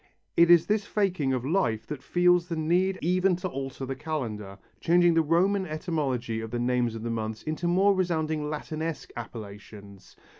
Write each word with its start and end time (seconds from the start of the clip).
It 0.35 0.49
is 0.49 0.65
this 0.65 0.87
faking 0.87 1.31
of 1.31 1.45
life 1.45 1.85
that 1.85 2.01
feels 2.01 2.47
the 2.47 2.55
need 2.55 2.97
even 3.03 3.35
to 3.35 3.47
alter 3.47 3.85
the 3.85 3.95
calendar, 3.95 4.57
changing 4.79 5.13
the 5.13 5.21
Roman 5.21 5.67
etymology 5.67 6.41
of 6.41 6.49
the 6.49 6.57
names 6.57 6.95
of 6.95 7.03
the 7.03 7.11
months 7.11 7.43
into 7.43 7.67
more 7.67 7.93
resounding 7.93 8.49
Latinesque 8.49 9.11
appellations. 9.15 10.15